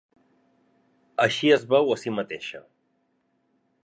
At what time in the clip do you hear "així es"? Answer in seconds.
1.25-1.67